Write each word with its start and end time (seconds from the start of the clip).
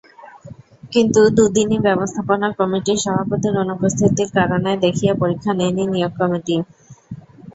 কিন্তু 0.91 1.21
দুদিনই 1.37 1.79
ব্যবস্থাপনা 1.87 2.47
কমিটির 2.59 3.01
সভাপতির 3.03 3.55
অনুপস্থিতির 3.63 4.29
কারণ 4.37 4.63
দেখিয়ে 4.83 5.13
পরীক্ষা 5.21 5.51
নেয়নি 5.55 5.83
নিয়োগ 5.87 6.13
কমিটি। 6.19 6.55